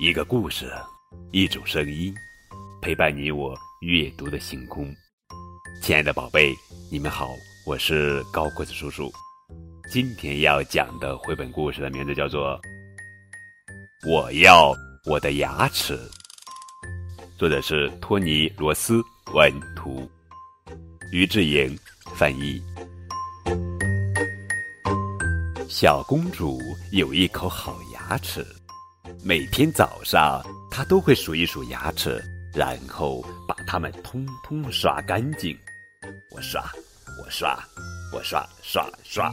[0.00, 0.72] 一个故事，
[1.32, 2.14] 一种声音，
[2.80, 4.94] 陪伴你我阅读的星空。
[5.82, 6.54] 亲爱的宝贝，
[6.88, 7.30] 你们好，
[7.66, 9.10] 我是高个子叔叔。
[9.90, 12.56] 今天要讲的绘本故事的名字叫做
[14.08, 14.72] 《我要
[15.04, 15.98] 我的牙齿》，
[17.36, 19.02] 作者是托尼·罗斯，
[19.34, 20.08] 文图，
[21.12, 21.76] 于志莹
[22.14, 22.62] 翻译。
[25.68, 26.60] 小公主
[26.92, 28.46] 有一口好牙齿。
[29.24, 32.22] 每天早上，他都会数一数牙齿，
[32.54, 35.56] 然后把它们通通刷干净。
[36.30, 36.62] 我刷，
[37.22, 37.58] 我刷，
[38.12, 39.32] 我刷刷刷。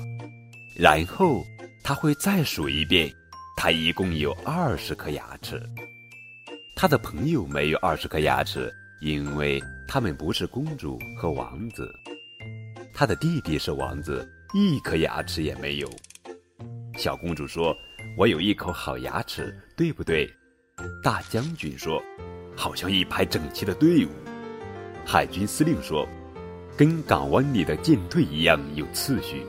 [0.76, 1.44] 然后
[1.84, 3.12] 他会再数一遍，
[3.56, 5.62] 他一共有二十颗牙齿。
[6.76, 11.90] 他的朋友没有二十颗牙齿，因为他们不是公主和王子。
[12.94, 15.90] 他的弟弟是王子，一颗牙齿也没有。
[16.98, 17.76] 小公主说。
[18.18, 20.34] 我有一口好牙齿，对不对？
[21.04, 22.02] 大将军说
[22.55, 24.10] ：“好像一排整齐的队伍。”
[25.05, 26.08] 海军司令说
[26.77, 29.46] ：“跟港湾里的舰队一样有次序。”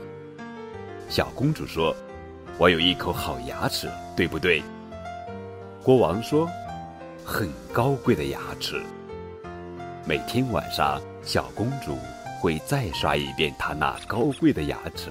[1.07, 1.95] 小公主说
[2.59, 4.61] ：“我有一口好牙齿，对不对？”
[5.81, 6.45] 国王说
[7.23, 8.83] ：“很高贵的牙齿。”
[10.05, 11.97] 每天晚上，小公主
[12.41, 15.09] 会再刷一遍她那高贵的牙齿。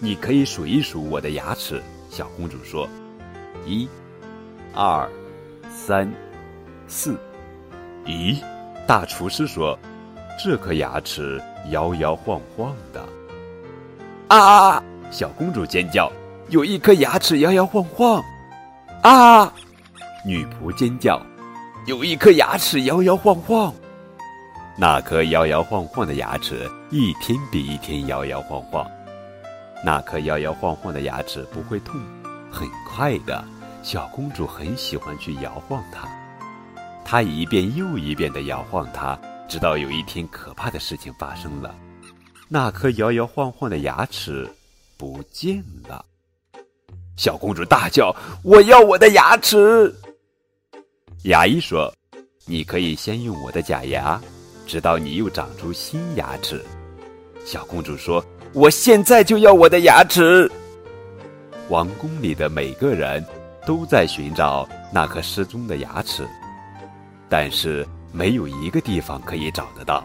[0.00, 2.88] 你可以数一数我的牙齿，小公主说
[3.66, 3.88] ：“一、
[4.72, 5.08] 二、
[5.68, 6.08] 三、
[6.86, 7.18] 四。”
[8.06, 8.40] 咦，
[8.86, 9.76] 大厨师说
[10.42, 13.04] ：“这颗牙齿摇摇晃晃的。”
[14.28, 14.82] 啊！
[15.10, 16.12] 小公主尖叫
[16.48, 18.22] ：“有一颗牙齿摇摇晃晃！”
[19.02, 19.52] 啊！
[20.24, 21.20] 女仆尖叫
[21.86, 23.74] ：“有一颗牙齿摇摇晃晃！”
[24.78, 28.86] 那颗摇摇晃晃的牙齿一天比一天摇摇晃晃。
[29.84, 32.00] 那颗摇摇晃晃的牙齿不会痛，
[32.50, 33.44] 很快的，
[33.82, 36.08] 小公主很喜欢去摇晃它。
[37.04, 39.16] 她一遍又一遍地摇晃它，
[39.48, 41.72] 直到有一天可怕的事情发生了，
[42.48, 44.48] 那颗摇摇晃晃的牙齿
[44.96, 46.04] 不见了。
[47.16, 49.94] 小公主大叫：“我要我的牙齿！”
[51.24, 51.92] 牙医说
[52.46, 54.20] ：“你可以先用我的假牙，
[54.66, 56.64] 直到你又长出新牙齿。”
[57.46, 58.24] 小公主说。
[58.54, 60.50] 我现在就要我的牙齿。
[61.68, 63.24] 王宫里的每个人
[63.66, 66.26] 都在寻找那颗失踪的牙齿，
[67.28, 70.02] 但是没有一个地方可以找得到。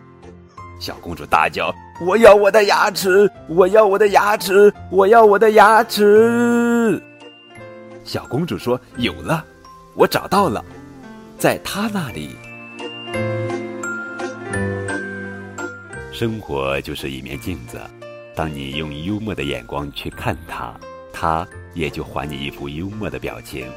[0.80, 1.74] 小公主大叫
[2.06, 3.32] ：“我要我的牙齿！
[3.48, 4.74] 我要我的牙齿！
[4.92, 7.02] 我要我的牙齿！”
[8.04, 9.46] 小公主说：“有了，
[9.96, 10.64] 我找到了，
[11.40, 12.36] 在她那里。”
[16.12, 17.80] 生活就是一面镜子。
[18.36, 20.80] 当你用幽默的眼光去看他，
[21.12, 23.72] 他也就还你一副幽默的表情。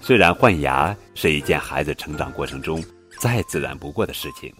[0.00, 2.82] 虽然换牙是一件孩子成长过程中
[3.18, 4.54] 再自然不过的事情，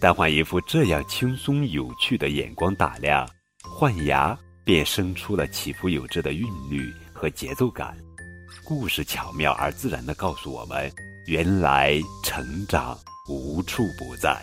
[0.00, 3.28] 但换一副这样轻松有趣的眼光打量，
[3.62, 7.96] 换牙便生出了起伏有致的韵律和节奏感。
[8.64, 10.90] 故事巧妙而自然地告诉我们：
[11.26, 12.96] 原来成长
[13.28, 14.42] 无处不在。